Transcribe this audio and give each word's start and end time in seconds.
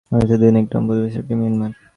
বাংলাদেশের 0.05 0.39
দুই 0.41 0.51
নিকটতম 0.55 0.81
প্রতিবেশীর 0.87 1.21
একটি 1.21 1.33
মিয়ানমার। 1.39 1.71